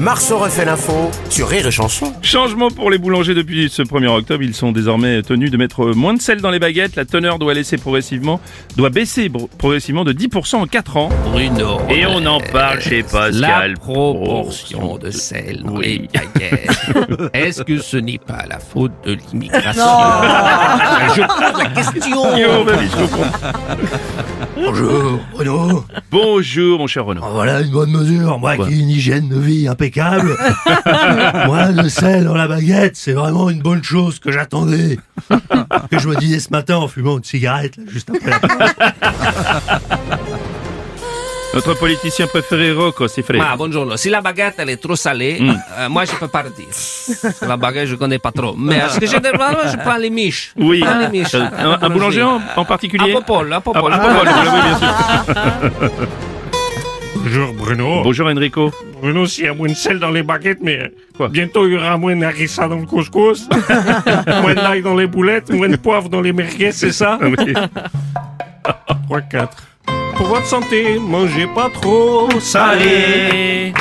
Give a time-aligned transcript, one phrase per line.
[0.00, 2.12] Marceau refait l'info sur Rire et Chanson.
[2.22, 4.42] Changement pour les boulangers depuis ce 1er octobre.
[4.44, 6.94] Ils sont désormais tenus de mettre moins de sel dans les baguettes.
[6.94, 8.40] La teneur doit laisser progressivement,
[8.76, 11.08] doit baisser progressivement de 10% en 4 ans.
[11.32, 11.78] Bruno.
[11.90, 13.72] Et on en parle chez Pascal.
[13.72, 16.08] La proportion de sel dans Oui.
[16.12, 17.30] les baguettes.
[17.34, 19.82] Est-ce que ce n'est pas la faute de l'immigration?
[21.16, 22.36] Je pose la question.
[22.36, 24.47] Yo, je.
[24.60, 27.22] Bonjour Bruno, Bonjour, mon cher Renaud.
[27.24, 30.36] Oh, voilà une bonne mesure, moi qui ai une hygiène de vie impeccable.
[31.46, 34.98] moi le sel dans la baguette, c'est vraiment une bonne chose que j'attendais.
[35.90, 39.80] que je me disais ce matin en fumant une cigarette, là, juste après la
[41.58, 43.42] Notre politicien préféré, Rocco, c'est Fred.
[43.44, 43.98] Ah, bonjour.
[43.98, 45.50] Si la baguette elle est trop salée, Mm.
[45.78, 46.68] euh, moi je peux pas le dire.
[47.42, 48.54] La baguette je connais pas trop.
[48.56, 50.52] Mais ce que j'ai généralement, je prends les miches.
[50.56, 50.84] Oui.
[51.00, 51.34] Les miches.
[51.34, 53.90] Euh, un, un boulanger en, en À particulier Popol, à Ah, Popol.
[53.92, 55.90] ah, Popol, oui, bien sûr.
[57.24, 58.02] Bonjour Bruno.
[58.04, 58.70] Bonjour Enrico.
[59.02, 61.28] Bruno, s'il y a moins de sel dans les baguettes, mais Quoi?
[61.28, 63.48] bientôt il y aura moins d'harissa dans le couscous,
[64.42, 67.18] moins d'ail dans les boulettes, moins de poivre dans les merguez, c'est ça?
[67.20, 67.52] Ah oui.
[69.08, 69.64] 3, 4.
[70.18, 73.72] Pour votre santé, mangez pas trop salé.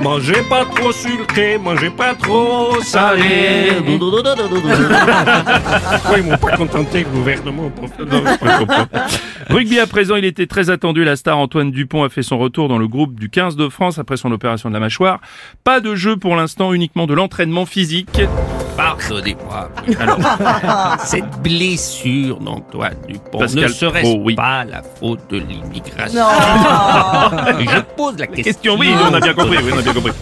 [0.00, 3.72] Mangez pas trop sucré, mangez pas trop salé.
[5.90, 8.22] Pourquoi ils m'ont pas contenté le gouvernement pour Non.
[9.50, 11.02] Rugby à présent, il était très attendu.
[11.02, 13.98] La star Antoine Dupont a fait son retour dans le groupe du 15 de France
[13.98, 15.20] après son opération de la mâchoire.
[15.64, 18.20] Pas de jeu pour l'instant, uniquement de l'entraînement physique.
[18.76, 19.68] Pardonnez-moi.
[20.00, 20.18] Alors,
[21.04, 24.34] Cette blessure d'Antoine Dupont Pascal ne serait-ce Pro, oui.
[24.34, 26.22] pas la faute de l'immigration?
[27.58, 28.44] Je pose la question.
[28.44, 30.12] question, oui, on a bien compris, oui, on a bien compris.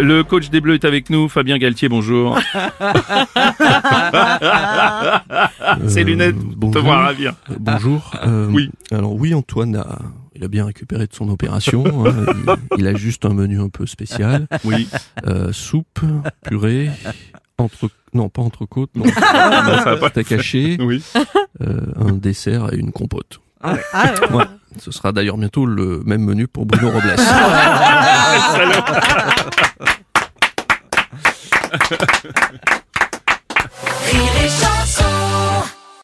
[0.00, 2.38] Le coach des Bleus est avec nous, Fabien Galtier, bonjour.
[5.88, 6.82] Ces lunettes te bonjour.
[6.82, 7.32] voir ravir.
[7.50, 8.10] Euh, Bonjour.
[8.26, 8.70] Euh, Oui.
[8.92, 9.86] Alors oui, Antoine a,
[10.38, 11.84] il a bien récupéré de son opération.
[12.06, 12.14] hein.
[12.76, 14.46] il, il a juste un menu un peu spécial.
[14.64, 14.88] Oui,
[15.26, 16.00] Euh, soupe,
[16.44, 16.90] purée,
[17.58, 20.10] entre, non pas entrecôte, non, ça va pas.
[20.80, 21.02] oui.
[21.60, 23.40] euh, un dessert et une compote.
[23.64, 23.80] Ouais.
[24.78, 27.16] Ce sera d'ailleurs bientôt le même menu pour Bruno Robles.